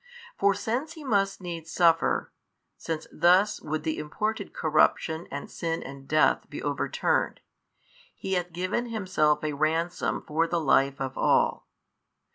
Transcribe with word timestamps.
For 0.35 0.55
since 0.55 0.93
He 0.93 1.03
must 1.03 1.41
needs 1.41 1.69
suffer 1.69 2.31
(since 2.75 3.05
thus 3.13 3.61
would 3.61 3.83
the 3.83 3.99
imported 3.99 4.51
corruption 4.51 5.27
and 5.29 5.47
sin 5.47 5.83
and 5.83 6.07
death 6.07 6.49
be 6.49 6.63
overturned), 6.63 7.39
He 8.15 8.33
hath 8.33 8.51
given 8.51 8.87
Himself 8.87 9.43
a 9.43 9.53
Ransom 9.53 10.23
for 10.25 10.47
the 10.47 10.59
life 10.59 10.99
of 10.99 11.19
all. 11.19 11.67